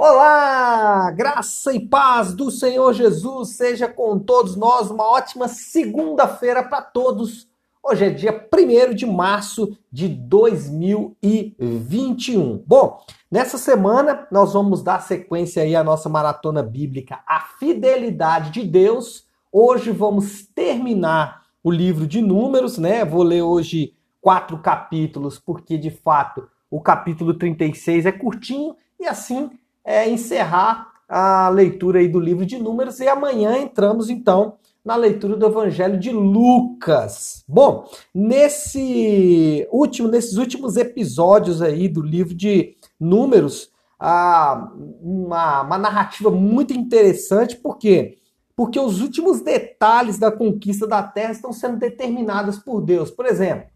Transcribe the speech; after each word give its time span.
Olá, 0.00 1.10
graça 1.10 1.74
e 1.74 1.80
paz 1.80 2.32
do 2.32 2.52
Senhor 2.52 2.92
Jesus 2.92 3.56
seja 3.56 3.88
com 3.88 4.16
todos 4.16 4.54
nós. 4.54 4.92
Uma 4.92 5.02
ótima 5.02 5.48
segunda-feira 5.48 6.62
para 6.62 6.82
todos. 6.82 7.48
Hoje 7.82 8.04
é 8.04 8.10
dia 8.10 8.48
1 8.54 8.94
de 8.94 9.04
março 9.04 9.76
de 9.90 10.06
2021. 10.06 12.62
Bom, 12.64 13.04
nessa 13.28 13.58
semana 13.58 14.28
nós 14.30 14.52
vamos 14.52 14.84
dar 14.84 15.02
sequência 15.02 15.64
aí 15.64 15.74
à 15.74 15.82
nossa 15.82 16.08
maratona 16.08 16.62
bíblica, 16.62 17.18
A 17.26 17.40
Fidelidade 17.58 18.52
de 18.52 18.62
Deus. 18.62 19.26
Hoje 19.50 19.90
vamos 19.90 20.46
terminar 20.54 21.42
o 21.60 21.72
livro 21.72 22.06
de 22.06 22.22
Números, 22.22 22.78
né? 22.78 23.04
Vou 23.04 23.24
ler 23.24 23.42
hoje 23.42 23.96
quatro 24.20 24.58
capítulos, 24.58 25.40
porque 25.40 25.76
de 25.76 25.90
fato 25.90 26.48
o 26.70 26.80
capítulo 26.80 27.34
36 27.34 28.06
é 28.06 28.12
curtinho 28.12 28.76
e 29.00 29.04
assim 29.04 29.50
é, 29.88 30.06
encerrar 30.06 30.92
a 31.08 31.48
leitura 31.48 32.00
aí 32.00 32.08
do 32.08 32.20
livro 32.20 32.44
de 32.44 32.58
Números 32.58 33.00
e 33.00 33.08
amanhã 33.08 33.56
entramos 33.56 34.10
então 34.10 34.56
na 34.84 34.94
leitura 34.94 35.34
do 35.34 35.46
Evangelho 35.46 35.98
de 35.98 36.10
Lucas. 36.10 37.42
Bom, 37.48 37.88
nesse 38.14 39.66
último, 39.72 40.06
nesses 40.06 40.36
últimos 40.36 40.76
episódios 40.76 41.62
aí 41.62 41.88
do 41.88 42.02
livro 42.02 42.34
de 42.34 42.76
Números, 43.00 43.70
ah, 43.98 44.70
uma, 45.00 45.62
uma 45.62 45.78
narrativa 45.78 46.30
muito 46.30 46.74
interessante, 46.74 47.56
por 47.56 47.78
quê? 47.78 48.18
Porque 48.54 48.78
os 48.78 49.00
últimos 49.00 49.40
detalhes 49.40 50.18
da 50.18 50.30
conquista 50.30 50.86
da 50.86 51.02
terra 51.02 51.32
estão 51.32 51.50
sendo 51.50 51.78
determinados 51.78 52.58
por 52.58 52.82
Deus. 52.82 53.10
Por 53.10 53.24
exemplo, 53.24 53.70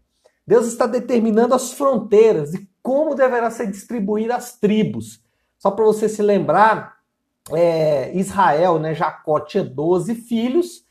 Deus 0.45 0.67
está 0.67 0.85
determinando 0.85 1.55
as 1.55 1.73
fronteiras 1.73 2.53
e 2.53 2.69
como 2.83 3.15
deverá 3.15 3.49
ser 3.49 3.65
distribuídas 3.71 4.37
as 4.37 4.59
tribos. 4.59 5.22
Só 5.63 5.71
para 5.71 5.85
você 5.85 6.09
se 6.09 6.21
lembrar, 6.21 6.97
é, 7.49 8.13
Israel, 8.17 8.79
né, 8.79 8.93
Jacó 8.93 9.39
tinha 9.39 9.63
12 9.63 10.13
filhos. 10.13 10.83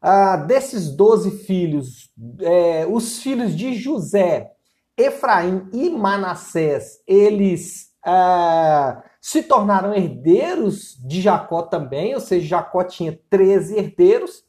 Ah, 0.00 0.38
desses 0.38 0.88
12 0.96 1.44
filhos, 1.44 2.10
é, 2.40 2.86
os 2.90 3.22
filhos 3.22 3.54
de 3.54 3.74
José, 3.74 4.50
Efraim 4.96 5.68
e 5.74 5.90
Manassés, 5.90 7.02
eles 7.06 7.92
ah, 8.02 9.02
se 9.20 9.42
tornaram 9.42 9.92
herdeiros 9.92 10.96
de 11.06 11.20
Jacó 11.20 11.60
também, 11.60 12.14
ou 12.14 12.20
seja, 12.20 12.46
Jacó 12.46 12.82
tinha 12.82 13.20
13 13.28 13.76
herdeiros. 13.76 14.42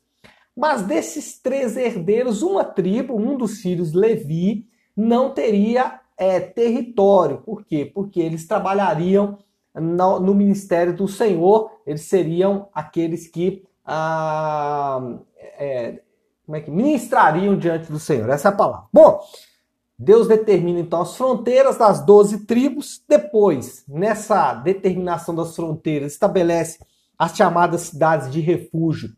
Mas 0.55 0.83
desses 0.83 1.37
três 1.41 1.75
herdeiros, 1.75 2.41
uma 2.41 2.63
tribo, 2.63 3.17
um 3.17 3.35
dos 3.37 3.59
filhos, 3.59 3.91
Levi, 3.91 4.69
não 4.95 5.33
teria 5.33 5.99
é, 6.17 6.39
território. 6.39 7.39
Por 7.39 7.65
quê? 7.65 7.91
Porque 7.93 8.21
eles 8.21 8.47
trabalhariam 8.47 9.37
no, 9.75 10.19
no 10.19 10.33
ministério 10.33 10.95
do 10.95 11.07
Senhor, 11.07 11.71
eles 11.85 12.01
seriam 12.01 12.69
aqueles 12.73 13.27
que 13.27 13.63
ah, 13.85 15.01
é, 15.57 16.01
como 16.45 16.55
é 16.55 16.61
que 16.61 16.71
ministrariam 16.71 17.57
diante 17.57 17.91
do 17.91 17.99
Senhor. 17.99 18.29
Essa 18.29 18.49
é 18.49 18.51
a 18.51 18.55
palavra. 18.55 18.87
Bom, 18.91 19.19
Deus 19.97 20.27
determina 20.27 20.79
então 20.79 21.01
as 21.01 21.15
fronteiras 21.15 21.77
das 21.77 22.05
doze 22.05 22.45
tribos. 22.45 23.03
Depois, 23.07 23.83
nessa 23.87 24.53
determinação 24.53 25.33
das 25.33 25.55
fronteiras, 25.55 26.13
estabelece 26.13 26.79
as 27.17 27.35
chamadas 27.35 27.81
cidades 27.81 28.31
de 28.31 28.41
refúgio, 28.41 29.09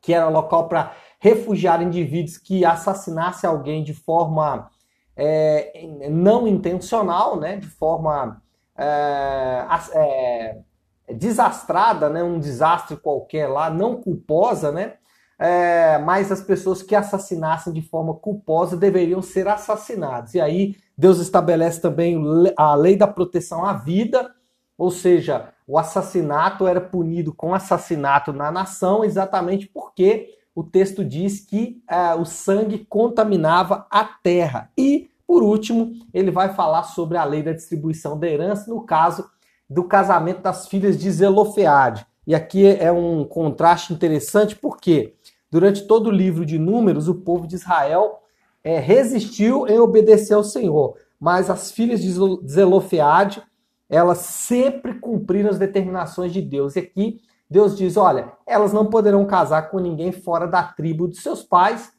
que 0.00 0.12
era 0.12 0.28
local 0.28 0.68
para 0.68 0.92
refugiar 1.20 1.82
indivíduos 1.82 2.38
que 2.38 2.64
assassinassem 2.64 3.48
alguém 3.48 3.84
de 3.84 3.92
forma 3.92 4.70
é, 5.14 5.86
não 6.10 6.46
intencional, 6.46 7.38
né, 7.38 7.56
de 7.56 7.66
forma 7.66 8.42
é, 8.78 9.66
é, 9.94 10.58
desastrada, 11.14 12.08
né, 12.08 12.22
um 12.22 12.38
desastre 12.38 12.96
qualquer 12.96 13.48
lá, 13.48 13.70
não 13.70 14.00
culposa, 14.00 14.72
né, 14.72 14.94
é, 15.38 15.98
mas 15.98 16.32
as 16.32 16.40
pessoas 16.40 16.82
que 16.82 16.94
assassinassem 16.94 17.72
de 17.72 17.82
forma 17.82 18.14
culposa 18.14 18.76
deveriam 18.76 19.20
ser 19.20 19.46
assassinadas. 19.48 20.34
E 20.34 20.40
aí 20.40 20.76
Deus 20.96 21.18
estabelece 21.18 21.80
também 21.80 22.18
a 22.56 22.74
lei 22.74 22.96
da 22.96 23.06
proteção 23.06 23.64
à 23.64 23.74
vida, 23.74 24.30
ou 24.78 24.90
seja, 24.90 25.50
o 25.66 25.78
assassinato 25.78 26.66
era 26.66 26.80
punido 26.80 27.34
com 27.34 27.54
assassinato 27.54 28.32
na 28.32 28.50
nação, 28.50 29.04
exatamente 29.04 29.66
porque 29.66 30.30
o 30.54 30.62
texto 30.64 31.04
diz 31.04 31.40
que 31.40 31.82
é, 31.88 32.14
o 32.14 32.24
sangue 32.24 32.86
contaminava 32.88 33.86
a 33.90 34.04
terra. 34.04 34.70
E 34.76 35.10
por 35.26 35.42
último, 35.42 35.92
ele 36.14 36.30
vai 36.30 36.54
falar 36.54 36.84
sobre 36.84 37.18
a 37.18 37.24
lei 37.24 37.42
da 37.42 37.52
distribuição 37.52 38.18
da 38.18 38.28
herança, 38.28 38.70
no 38.70 38.82
caso 38.82 39.28
do 39.68 39.84
casamento 39.84 40.40
das 40.40 40.68
filhas 40.68 40.96
de 40.96 41.10
Zelofeade. 41.10 42.06
E 42.26 42.34
aqui 42.34 42.66
é 42.66 42.92
um 42.92 43.24
contraste 43.24 43.92
interessante 43.92 44.54
porque 44.54 45.14
durante 45.50 45.86
todo 45.86 46.08
o 46.08 46.12
livro 46.12 46.46
de 46.46 46.58
Números, 46.58 47.08
o 47.08 47.16
povo 47.16 47.46
de 47.46 47.56
Israel 47.56 48.20
é, 48.62 48.78
resistiu 48.78 49.66
em 49.66 49.78
obedecer 49.78 50.34
ao 50.34 50.44
Senhor, 50.44 50.96
mas 51.18 51.50
as 51.50 51.70
filhas 51.70 52.00
de 52.00 52.12
Zelofeade, 52.48 53.42
elas 53.88 54.18
sempre 54.18 54.94
cumpriram 54.94 55.50
as 55.50 55.58
determinações 55.58 56.32
de 56.32 56.42
Deus. 56.42 56.76
E 56.76 56.80
aqui 56.80 57.20
Deus 57.48 57.76
diz: 57.76 57.96
olha, 57.96 58.32
elas 58.46 58.72
não 58.72 58.86
poderão 58.86 59.24
casar 59.24 59.70
com 59.70 59.78
ninguém 59.78 60.12
fora 60.12 60.46
da 60.46 60.62
tribo 60.62 61.08
de 61.08 61.16
seus 61.16 61.42
pais, 61.42 61.92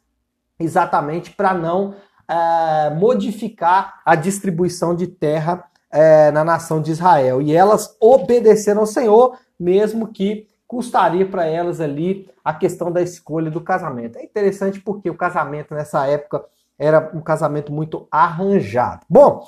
exatamente 0.59 1.31
para 1.31 1.53
não 1.53 1.95
é, 2.29 2.89
modificar 2.91 4.01
a 4.05 4.15
distribuição 4.15 4.95
de 4.95 5.07
terra 5.07 5.63
é, 5.91 6.31
na 6.31 6.43
nação 6.43 6.81
de 6.81 6.91
Israel. 6.91 7.41
E 7.41 7.53
elas 7.53 7.95
obedeceram 7.99 8.81
ao 8.81 8.87
Senhor, 8.87 9.37
mesmo 9.59 10.07
que 10.07 10.47
custaria 10.67 11.25
para 11.25 11.45
elas 11.45 11.79
ali 11.79 12.29
a 12.43 12.53
questão 12.53 12.91
da 12.91 13.01
escolha 13.01 13.49
do 13.49 13.61
casamento. 13.61 14.17
É 14.17 14.23
interessante 14.23 14.81
porque 14.81 15.09
o 15.09 15.15
casamento 15.15 15.73
nessa 15.73 16.05
época 16.05 16.43
era 16.77 17.11
um 17.13 17.21
casamento 17.21 17.71
muito 17.71 18.07
arranjado. 18.11 19.05
Bom, 19.09 19.47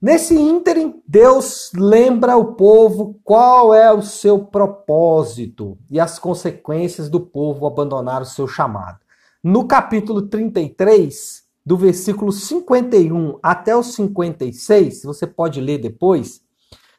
nesse 0.00 0.34
ínterim, 0.34 1.02
Deus 1.06 1.70
lembra 1.74 2.36
o 2.36 2.54
povo 2.54 3.20
qual 3.22 3.74
é 3.74 3.92
o 3.92 4.00
seu 4.00 4.38
propósito 4.38 5.76
e 5.90 6.00
as 6.00 6.18
consequências 6.18 7.10
do 7.10 7.20
povo 7.20 7.66
abandonar 7.66 8.22
o 8.22 8.26
seu 8.26 8.46
chamado. 8.46 8.98
No 9.42 9.66
capítulo 9.66 10.22
33, 10.22 11.43
do 11.64 11.76
versículo 11.76 12.30
51 12.30 13.38
até 13.42 13.74
o 13.74 13.82
56, 13.82 15.02
você 15.02 15.26
pode 15.26 15.60
ler 15.60 15.78
depois, 15.78 16.42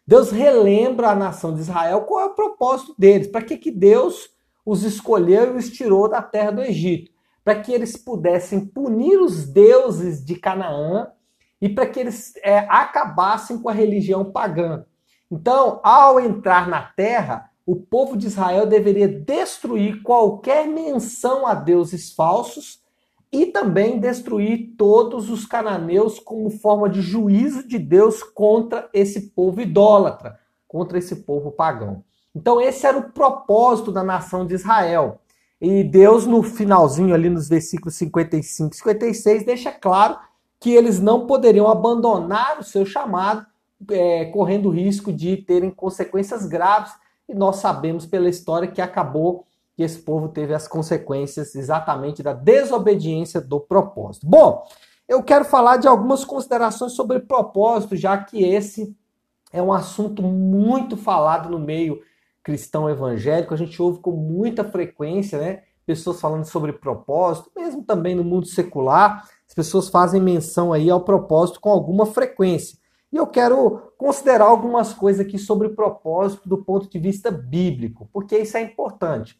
Deus 0.07 0.31
relembra 0.31 1.09
a 1.09 1.15
nação 1.15 1.53
de 1.53 1.61
Israel 1.61 2.01
qual 2.01 2.21
é 2.21 2.25
o 2.25 2.35
propósito 2.35 2.95
deles, 2.97 3.27
para 3.27 3.41
que, 3.41 3.57
que 3.57 3.71
Deus 3.71 4.29
os 4.65 4.83
escolheu 4.83 5.55
e 5.55 5.57
os 5.57 5.69
tirou 5.69 6.09
da 6.09 6.21
terra 6.21 6.51
do 6.51 6.61
Egito, 6.61 7.11
para 7.43 7.59
que 7.59 7.71
eles 7.71 7.95
pudessem 7.95 8.65
punir 8.65 9.19
os 9.19 9.45
deuses 9.45 10.23
de 10.23 10.35
Canaã 10.35 11.07
e 11.61 11.69
para 11.69 11.85
que 11.85 11.99
eles 11.99 12.33
é, 12.37 12.59
acabassem 12.69 13.59
com 13.59 13.69
a 13.69 13.73
religião 13.73 14.31
pagã. 14.31 14.83
Então, 15.31 15.79
ao 15.83 16.19
entrar 16.19 16.67
na 16.67 16.81
terra, 16.81 17.49
o 17.65 17.75
povo 17.75 18.15
de 18.15 18.27
Israel 18.27 18.65
deveria 18.65 19.07
destruir 19.07 20.01
qualquer 20.03 20.67
menção 20.67 21.47
a 21.47 21.53
deuses 21.53 22.13
falsos 22.13 22.84
e 23.41 23.47
também 23.47 23.99
destruir 23.99 24.75
todos 24.77 25.29
os 25.29 25.45
cananeus 25.45 26.19
como 26.19 26.49
forma 26.49 26.87
de 26.87 27.01
juízo 27.01 27.67
de 27.67 27.77
Deus 27.77 28.23
contra 28.23 28.89
esse 28.93 29.29
povo 29.31 29.59
idólatra, 29.59 30.39
contra 30.65 30.97
esse 30.97 31.17
povo 31.17 31.51
pagão. 31.51 32.01
Então 32.33 32.61
esse 32.61 32.87
era 32.87 32.97
o 32.97 33.11
propósito 33.11 33.91
da 33.91 34.03
nação 34.03 34.45
de 34.45 34.53
Israel. 34.53 35.19
E 35.59 35.83
Deus 35.83 36.25
no 36.25 36.41
finalzinho 36.43 37.13
ali 37.13 37.29
nos 37.29 37.49
versículos 37.49 37.95
55 37.95 38.73
e 38.73 38.77
56 38.77 39.45
deixa 39.45 39.71
claro 39.71 40.17
que 40.57 40.71
eles 40.71 41.01
não 41.01 41.27
poderiam 41.27 41.69
abandonar 41.69 42.57
o 42.59 42.63
seu 42.63 42.85
chamado, 42.85 43.45
é, 43.91 44.25
correndo 44.25 44.69
o 44.69 44.71
risco 44.71 45.11
de 45.11 45.35
terem 45.37 45.69
consequências 45.71 46.45
graves. 46.45 46.93
E 47.27 47.33
nós 47.33 47.57
sabemos 47.57 48.05
pela 48.05 48.29
história 48.29 48.67
que 48.67 48.81
acabou 48.81 49.45
que 49.75 49.83
esse 49.83 49.99
povo 49.99 50.29
teve 50.29 50.53
as 50.53 50.67
consequências 50.67 51.53
exatamente 51.53 52.23
da 52.23 52.33
desobediência 52.33 53.41
do 53.41 53.59
propósito. 53.59 54.25
Bom, 54.25 54.63
eu 55.07 55.21
quero 55.21 55.45
falar 55.45 55.77
de 55.77 55.87
algumas 55.87 56.23
considerações 56.23 56.93
sobre 56.93 57.19
propósito, 57.19 57.95
já 57.95 58.17
que 58.17 58.43
esse 58.43 58.95
é 59.51 59.61
um 59.61 59.73
assunto 59.73 60.21
muito 60.21 60.97
falado 60.97 61.49
no 61.49 61.59
meio 61.59 62.01
cristão 62.41 62.89
evangélico, 62.89 63.53
a 63.53 63.57
gente 63.57 63.81
ouve 63.81 63.99
com 63.99 64.11
muita 64.11 64.63
frequência, 64.63 65.39
né? 65.39 65.63
Pessoas 65.85 66.19
falando 66.19 66.45
sobre 66.45 66.73
propósito, 66.73 67.51
mesmo 67.55 67.83
também 67.83 68.15
no 68.15 68.23
mundo 68.23 68.47
secular, 68.47 69.27
as 69.47 69.53
pessoas 69.53 69.89
fazem 69.89 70.21
menção 70.21 70.73
aí 70.73 70.89
ao 70.89 71.01
propósito 71.01 71.59
com 71.59 71.69
alguma 71.69 72.05
frequência. 72.05 72.77
E 73.11 73.17
eu 73.17 73.27
quero 73.27 73.93
considerar 73.97 74.45
algumas 74.45 74.93
coisas 74.93 75.25
aqui 75.25 75.37
sobre 75.37 75.69
propósito 75.69 76.49
do 76.49 76.63
ponto 76.63 76.89
de 76.89 76.99
vista 76.99 77.29
bíblico, 77.29 78.09
porque 78.11 78.37
isso 78.37 78.57
é 78.57 78.61
importante. 78.61 79.39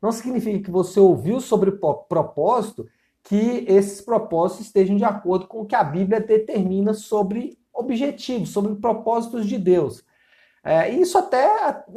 Não 0.00 0.12
significa 0.12 0.64
que 0.64 0.70
você 0.70 1.00
ouviu 1.00 1.40
sobre 1.40 1.72
propósito 1.72 2.86
que 3.22 3.64
esses 3.66 4.00
propósitos 4.00 4.66
estejam 4.66 4.96
de 4.96 5.04
acordo 5.04 5.48
com 5.48 5.62
o 5.62 5.66
que 5.66 5.74
a 5.74 5.82
Bíblia 5.82 6.20
determina 6.20 6.94
sobre 6.94 7.58
objetivos, 7.74 8.50
sobre 8.50 8.74
propósitos 8.76 9.46
de 9.46 9.58
Deus. 9.58 10.04
É, 10.64 10.88
isso 10.90 11.18
até, 11.18 11.46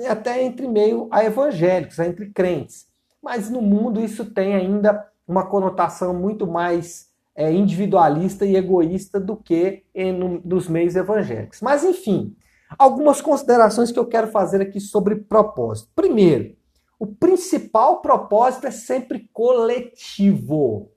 até 0.08 0.44
entre 0.44 0.68
meio 0.68 1.08
a 1.12 1.24
evangélicos, 1.24 1.98
né, 1.98 2.08
entre 2.08 2.30
crentes. 2.30 2.88
Mas 3.22 3.50
no 3.50 3.62
mundo 3.62 4.00
isso 4.00 4.26
tem 4.26 4.56
ainda 4.56 5.08
uma 5.28 5.46
conotação 5.46 6.14
muito 6.14 6.48
mais 6.48 7.10
é, 7.36 7.52
individualista 7.52 8.46
e 8.46 8.56
egoísta 8.56 9.20
do 9.20 9.36
que 9.36 9.84
em, 9.94 10.12
no, 10.12 10.42
nos 10.44 10.68
meios 10.68 10.96
evangélicos. 10.96 11.62
Mas 11.62 11.84
enfim, 11.84 12.36
algumas 12.78 13.22
considerações 13.22 13.92
que 13.92 14.00
eu 14.00 14.06
quero 14.06 14.28
fazer 14.28 14.62
aqui 14.62 14.80
sobre 14.80 15.16
propósito. 15.16 15.90
Primeiro, 15.96 16.56
o 17.00 17.08
principal 17.08 18.02
propósito 18.02 18.68
é 18.68 18.72
sempre 18.72 19.30
coletivo. 19.32 20.92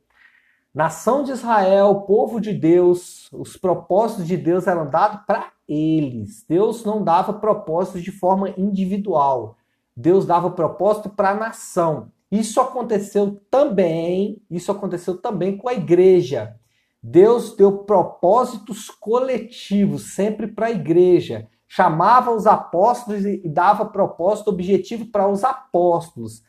Nação 0.74 1.22
de 1.22 1.30
Israel, 1.30 2.02
povo 2.02 2.40
de 2.40 2.52
Deus, 2.52 3.30
os 3.32 3.56
propósitos 3.56 4.26
de 4.26 4.36
Deus 4.36 4.66
eram 4.66 4.90
dados 4.90 5.20
para 5.24 5.52
eles. 5.68 6.44
Deus 6.48 6.84
não 6.84 7.04
dava 7.04 7.34
propósitos 7.34 8.02
de 8.02 8.10
forma 8.10 8.52
individual. 8.58 9.56
Deus 9.96 10.26
dava 10.26 10.50
propósito 10.50 11.08
para 11.08 11.30
a 11.30 11.34
nação. 11.34 12.10
Isso 12.30 12.60
aconteceu 12.60 13.40
também, 13.50 14.42
isso 14.50 14.72
aconteceu 14.72 15.18
também 15.18 15.56
com 15.56 15.68
a 15.68 15.74
igreja. 15.74 16.56
Deus 17.02 17.54
deu 17.54 17.78
propósitos 17.84 18.88
coletivos 18.88 20.14
sempre 20.14 20.48
para 20.48 20.66
a 20.66 20.70
igreja. 20.70 21.48
Chamava 21.74 22.30
os 22.30 22.46
apóstolos 22.46 23.24
e 23.24 23.48
dava 23.48 23.86
propósito 23.86 24.50
objetivo 24.50 25.06
para 25.06 25.26
os 25.26 25.42
apóstolos. 25.42 26.42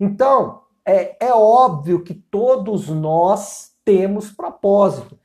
Então, 0.00 0.62
é, 0.86 1.26
é 1.26 1.34
óbvio 1.34 2.02
que 2.02 2.14
todos 2.14 2.88
nós 2.88 3.74
temos 3.84 4.30
propósito 4.30 5.18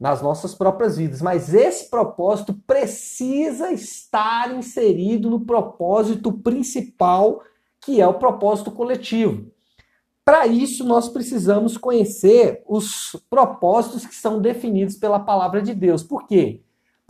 nas 0.00 0.22
nossas 0.22 0.54
próprias 0.54 0.96
vidas, 0.96 1.20
mas 1.20 1.52
esse 1.52 1.90
propósito 1.90 2.54
precisa 2.66 3.70
estar 3.70 4.50
inserido 4.56 5.28
no 5.28 5.40
propósito 5.40 6.32
principal, 6.32 7.42
que 7.82 8.00
é 8.00 8.08
o 8.08 8.14
propósito 8.14 8.70
coletivo. 8.70 9.52
Para 10.24 10.46
isso, 10.46 10.84
nós 10.84 11.10
precisamos 11.10 11.76
conhecer 11.76 12.62
os 12.66 13.14
propósitos 13.28 14.06
que 14.06 14.14
são 14.14 14.40
definidos 14.40 14.96
pela 14.96 15.20
palavra 15.20 15.60
de 15.60 15.74
Deus. 15.74 16.02
Por 16.02 16.26
quê? 16.26 16.62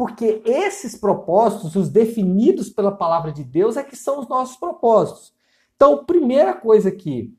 Porque 0.02 0.42
esses 0.44 0.96
propósitos, 0.96 1.76
os 1.76 1.88
definidos 1.88 2.68
pela 2.68 2.90
palavra 2.90 3.30
de 3.30 3.44
Deus, 3.44 3.76
é 3.76 3.84
que 3.84 3.94
são 3.94 4.18
os 4.18 4.26
nossos 4.26 4.56
propósitos. 4.56 5.32
Então, 5.76 6.04
primeira 6.04 6.54
coisa 6.54 6.88
aqui, 6.88 7.32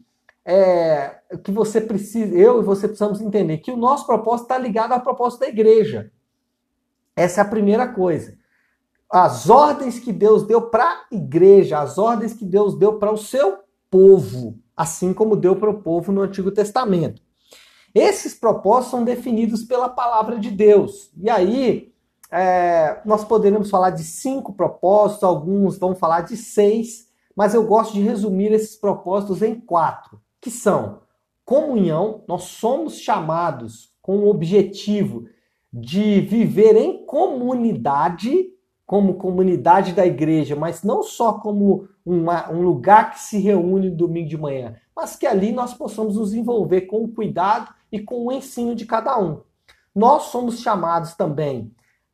é, 0.45 1.19
que 1.44 1.51
você 1.51 1.81
precisa, 1.81 2.33
eu 2.33 2.62
e 2.62 2.63
você 2.63 2.88
precisamos 2.88 3.19
entender 3.19 3.57
que 3.57 3.69
o 3.69 3.75
nosso 3.75 4.06
propósito 4.06 4.44
está 4.44 4.57
ligado 4.57 4.94
ao 4.94 5.01
propósito 5.01 5.42
da 5.42 5.50
igreja. 5.50 6.10
Essa 7.18 7.42
é 7.42 7.44
a 7.44 7.50
primeira 7.50 7.86
coisa. 7.86 8.33
As 9.12 9.50
ordens 9.50 10.00
que 10.00 10.13
Deus 10.13 10.44
deu 10.44 10.62
para 10.69 10.86
a 10.86 11.06
igreja, 11.12 11.81
as 11.81 11.98
ordens 11.98 12.33
que 12.33 12.45
Deus 12.45 12.80
deu 12.80 12.98
para 12.98 13.12
o 13.12 13.18
seu 13.18 13.57
povo, 13.92 14.57
assim 14.74 15.13
como 15.13 15.36
deu 15.36 15.57
para 15.57 15.69
o 15.69 15.81
povo 15.81 16.13
no 16.13 16.21
Antigo 16.21 16.50
Testamento. 16.50 17.21
Esses 17.94 18.33
propósitos 18.33 18.92
são 18.92 19.04
definidos 19.04 19.65
pela 19.65 19.89
palavra 19.89 20.39
de 20.39 20.50
Deus. 20.50 21.12
E 21.18 21.30
aí, 21.30 21.92
é, 22.35 23.00
nós 23.06 23.24
poderíamos 23.24 23.69
falar 23.69 23.91
de 23.91 24.03
cinco 24.03 24.53
propósitos, 24.53 25.24
alguns 25.24 25.77
vão 25.77 25.94
falar 25.94 26.21
de 26.21 26.35
seis, 26.35 27.07
mas 27.35 27.53
eu 27.53 27.63
gosto 27.63 27.94
de 27.94 28.01
resumir 28.01 28.51
esses 28.51 28.75
propósitos 28.75 29.44
em 29.44 29.59
quatro 29.59 30.19
que 30.41 30.50
são 30.50 31.01
comunhão, 31.45 32.24
nós 32.27 32.45
somos 32.45 32.97
chamados 32.97 33.94
com 34.01 34.18
o 34.18 34.30
objetivo 34.30 35.27
de 35.71 36.21
viver 36.21 36.75
em 36.75 37.06
comunidade, 37.06 38.50
como 38.83 39.13
comunidade 39.13 39.94
da 39.94 40.06
igreja, 40.06 40.56
mas 40.56 40.81
não 40.81 41.03
só 41.03 41.33
como 41.33 41.88
uma, 42.03 42.51
um 42.51 42.63
lugar 42.63 43.12
que 43.12 43.19
se 43.19 43.38
reúne 43.38 43.91
domingo 43.91 44.27
de 44.27 44.38
manhã, 44.38 44.75
mas 44.95 45.15
que 45.15 45.27
ali 45.27 45.51
nós 45.51 45.75
possamos 45.75 46.15
nos 46.18 46.33
envolver 46.33 46.81
com 46.81 47.03
o 47.03 47.09
cuidado 47.09 47.71
e 47.91 48.00
com 48.00 48.25
o 48.25 48.31
ensino 48.31 48.74
de 48.74 48.88
cada 48.88 49.19
um. 49.19 49.41
Nós 49.94 50.24
somos 50.24 50.59
chamados 50.59 51.13
também 51.13 51.71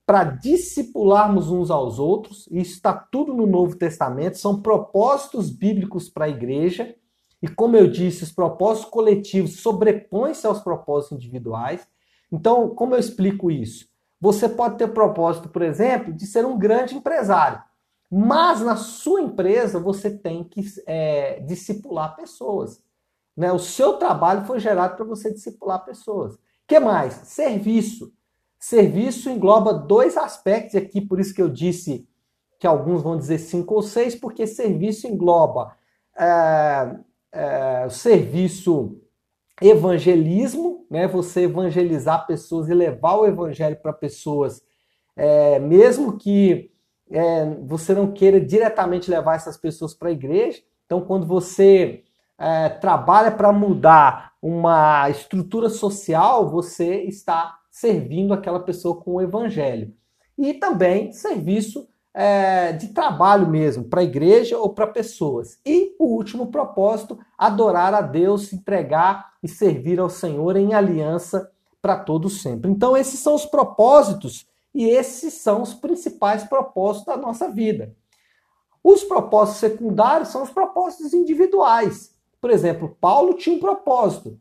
para 0.10 0.24
discipularmos 0.24 1.52
uns 1.52 1.70
aos 1.70 2.00
outros, 2.00 2.48
e 2.50 2.60
isso 2.62 2.74
está 2.74 2.92
tudo 2.92 3.32
no 3.32 3.46
Novo 3.46 3.76
Testamento, 3.76 4.40
são 4.40 4.60
propósitos 4.60 5.52
bíblicos 5.52 6.10
para 6.10 6.26
a 6.26 6.30
igreja, 6.30 6.96
e 7.40 7.48
como 7.48 7.78
eu 7.78 7.88
disse, 7.88 8.24
os 8.24 8.32
propósitos 8.32 8.90
coletivos 8.90 9.60
sobrepõem-se 9.60 10.48
aos 10.48 10.62
propósitos 10.62 11.16
individuais. 11.16 11.88
Então, 12.32 12.70
como 12.70 12.96
eu 12.96 13.00
explico 13.00 13.52
isso? 13.52 13.88
Você 14.20 14.50
pode 14.50 14.80
ter 14.80 14.88
propósito, 14.88 15.48
por 15.48 15.62
exemplo, 15.62 16.12
de 16.12 16.26
ser 16.26 16.44
um 16.44 16.58
grande 16.58 16.96
empresário, 16.96 17.62
mas 18.10 18.62
na 18.62 18.78
sua 18.78 19.22
empresa 19.22 19.80
você 19.80 20.10
tem 20.10 20.44
que 20.44 20.66
é, 20.88 21.40
discipular 21.42 22.16
pessoas. 22.16 22.82
Né? 23.38 23.52
O 23.54 23.60
seu 23.60 23.94
trabalho 23.98 24.44
foi 24.48 24.60
gerado 24.60 24.96
para 24.96 25.06
você 25.06 25.32
discipular 25.32 25.86
pessoas. 25.86 26.36
que 26.68 26.80
mais? 26.80 27.14
Serviço. 27.14 28.12
Serviço 28.60 29.30
engloba 29.30 29.74
dois 29.74 30.18
aspectos 30.18 30.76
aqui, 30.76 31.00
por 31.00 31.20
isso 31.20 31.34
que 31.34 31.42
eu 31.42 31.48
disse 31.50 32.06
que 32.60 32.68
alguns 32.68 33.02
vão 33.02 33.18
dizer 33.18 33.38
cinco 33.38 33.76
ou 33.76 33.82
seis, 33.82 34.16
porque 34.16 34.46
serviço 34.46 35.08
engloba 35.08 35.74
é, 36.18 36.96
é, 37.32 37.86
o 37.88 37.90
serviço 37.90 39.00
evangelismo, 39.62 40.86
né? 40.90 41.08
Você 41.08 41.44
evangelizar 41.44 42.28
pessoas 42.28 42.68
e 42.68 42.74
levar 42.74 43.16
o 43.16 43.26
evangelho 43.26 43.78
para 43.78 43.94
pessoas, 43.94 44.62
é, 45.16 45.58
mesmo 45.60 46.18
que 46.18 46.70
é, 47.10 47.46
você 47.64 47.94
não 47.94 48.12
queira 48.12 48.42
diretamente 48.42 49.10
levar 49.10 49.36
essas 49.36 49.58
pessoas 49.58 49.94
para 49.94 50.10
a 50.10 50.14
igreja. 50.14 50.62
Então, 50.86 51.02
quando 51.02 51.26
você 51.26 52.04
é, 52.38 52.70
trabalha 52.70 53.32
para 53.32 53.54
mudar 53.54 54.34
uma 54.42 55.10
estrutura 55.10 55.70
social, 55.70 56.50
você 56.50 57.04
está 57.04 57.59
servindo 57.80 58.34
aquela 58.34 58.60
pessoa 58.60 59.00
com 59.00 59.14
o 59.14 59.22
evangelho. 59.22 59.94
E 60.38 60.54
também 60.54 61.14
serviço 61.14 61.88
é, 62.14 62.74
de 62.74 62.90
trabalho 62.90 63.48
mesmo, 63.48 63.86
para 63.86 64.02
a 64.02 64.04
igreja 64.04 64.58
ou 64.58 64.74
para 64.74 64.86
pessoas. 64.88 65.58
E 65.66 65.96
o 65.98 66.06
último 66.06 66.48
propósito, 66.48 67.18
adorar 67.38 67.94
a 67.94 68.02
Deus, 68.02 68.52
entregar 68.52 69.34
e 69.42 69.48
servir 69.48 70.00
ao 70.00 70.10
Senhor 70.10 70.58
em 70.58 70.74
aliança 70.74 71.50
para 71.82 71.96
todos 71.98 72.42
sempre. 72.42 72.70
Então, 72.70 72.98
esses 72.98 73.22
são 73.22 73.36
os 73.36 73.46
propósitos 73.46 74.46
e 74.76 74.84
esses 74.90 75.36
são 75.36 75.62
os 75.62 75.74
principais 75.74 76.44
propósitos 76.44 77.16
da 77.16 77.22
nossa 77.22 77.50
vida. 77.50 77.96
Os 78.84 79.04
propósitos 79.06 79.62
secundários 79.62 80.30
são 80.30 80.44
os 80.44 80.50
propósitos 80.50 81.14
individuais. 81.14 82.14
Por 82.42 82.50
exemplo, 82.50 82.98
Paulo 83.00 83.36
tinha 83.36 83.56
um 83.56 83.60
propósito. 83.60 84.38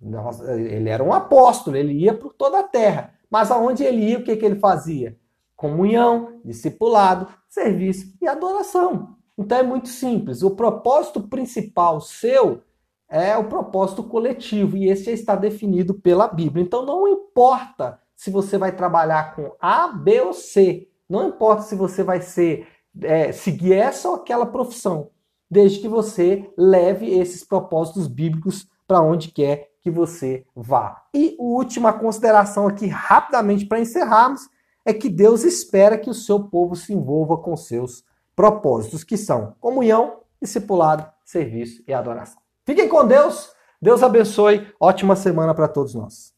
Ele 0.00 0.88
era 0.88 1.02
um 1.02 1.12
apóstolo, 1.12 1.76
ele 1.76 1.92
ia 1.92 2.14
por 2.14 2.32
toda 2.34 2.60
a 2.60 2.62
terra. 2.62 3.14
Mas 3.30 3.50
aonde 3.50 3.82
ele 3.84 4.10
ia, 4.10 4.18
o 4.18 4.24
que, 4.24 4.36
que 4.36 4.44
ele 4.44 4.58
fazia? 4.58 5.16
comunhão, 5.58 6.40
discipulado, 6.44 7.26
serviço 7.48 8.14
e 8.22 8.28
adoração. 8.28 9.16
Então 9.36 9.58
é 9.58 9.62
muito 9.62 9.88
simples. 9.88 10.42
O 10.42 10.52
propósito 10.52 11.20
principal 11.22 12.00
seu 12.00 12.62
é 13.08 13.36
o 13.36 13.48
propósito 13.48 14.04
coletivo 14.04 14.76
e 14.76 14.88
esse 14.88 15.04
já 15.04 15.12
está 15.12 15.34
definido 15.34 15.94
pela 15.94 16.28
Bíblia. 16.28 16.64
Então 16.64 16.86
não 16.86 17.08
importa 17.08 18.00
se 18.14 18.30
você 18.30 18.56
vai 18.56 18.74
trabalhar 18.74 19.34
com 19.34 19.52
A, 19.60 19.88
B 19.88 20.20
ou 20.20 20.32
C, 20.32 20.88
não 21.08 21.28
importa 21.28 21.62
se 21.62 21.74
você 21.74 22.04
vai 22.04 22.20
ser 22.20 22.68
é, 23.02 23.32
seguir 23.32 23.72
essa 23.72 24.08
ou 24.08 24.14
aquela 24.14 24.46
profissão, 24.46 25.10
desde 25.50 25.80
que 25.80 25.88
você 25.88 26.48
leve 26.56 27.18
esses 27.18 27.42
propósitos 27.42 28.06
bíblicos 28.06 28.68
para 28.86 29.02
onde 29.02 29.32
quer 29.32 29.70
que 29.88 29.90
você 29.90 30.44
vá. 30.54 31.02
E 31.14 31.34
última 31.38 31.92
consideração 31.92 32.68
aqui, 32.68 32.86
rapidamente 32.86 33.64
para 33.64 33.80
encerrarmos, 33.80 34.42
é 34.84 34.92
que 34.92 35.08
Deus 35.08 35.44
espera 35.44 35.98
que 35.98 36.10
o 36.10 36.14
seu 36.14 36.44
povo 36.44 36.76
se 36.76 36.92
envolva 36.92 37.38
com 37.38 37.56
seus 37.56 38.04
propósitos, 38.36 39.02
que 39.02 39.16
são 39.16 39.54
comunhão, 39.58 40.20
discipulado, 40.40 41.06
serviço 41.24 41.82
e 41.88 41.92
adoração. 41.92 42.40
Fiquem 42.64 42.88
com 42.88 43.06
Deus, 43.06 43.50
Deus 43.80 44.02
abençoe, 44.02 44.66
ótima 44.78 45.16
semana 45.16 45.54
para 45.54 45.68
todos 45.68 45.94
nós. 45.94 46.34